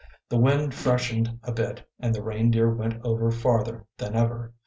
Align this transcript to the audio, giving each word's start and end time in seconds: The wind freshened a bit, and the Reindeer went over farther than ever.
The 0.29 0.39
wind 0.39 0.73
freshened 0.73 1.37
a 1.43 1.51
bit, 1.51 1.87
and 1.99 2.15
the 2.15 2.23
Reindeer 2.23 2.71
went 2.71 2.99
over 3.05 3.29
farther 3.29 3.85
than 3.97 4.15
ever. 4.15 4.51